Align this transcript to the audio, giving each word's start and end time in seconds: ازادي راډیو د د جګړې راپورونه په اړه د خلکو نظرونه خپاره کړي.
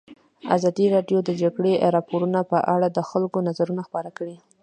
ازادي 0.55 0.85
راډیو 0.95 1.19
د 1.23 1.25
د 1.27 1.31
جګړې 1.41 1.73
راپورونه 1.95 2.39
په 2.51 2.57
اړه 2.73 2.87
د 2.91 2.99
خلکو 3.09 3.37
نظرونه 3.47 3.81
خپاره 3.87 4.09
کړي. 4.17 4.35